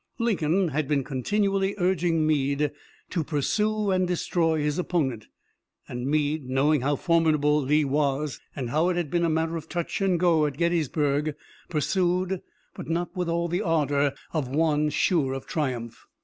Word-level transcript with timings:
Lincoln 0.17 0.69
had 0.69 0.87
been 0.87 1.03
continually 1.03 1.75
urging 1.77 2.25
Meade 2.25 2.71
to 3.11 3.23
pursue 3.23 3.91
and 3.91 4.07
destroy 4.07 4.57
his 4.59 4.79
opponent, 4.79 5.27
and 5.87 6.07
Meade, 6.07 6.49
knowing 6.49 6.81
how 6.81 6.95
formidable 6.95 7.61
Lee 7.61 7.85
was, 7.85 8.39
and 8.55 8.71
how 8.71 8.89
it 8.89 8.95
had 8.95 9.11
been 9.11 9.23
a 9.25 9.29
matter 9.29 9.57
of 9.57 9.69
touch 9.69 10.01
and 10.01 10.19
go 10.19 10.47
at 10.47 10.57
Gettysburg, 10.57 11.35
pursued, 11.69 12.41
but 12.73 12.89
not 12.89 13.15
with 13.15 13.29
all 13.29 13.47
the 13.47 13.61
ardor 13.61 14.13
of 14.33 14.47
one 14.47 14.89
sure 14.89 15.33
of 15.33 15.45
triumph. 15.45 16.07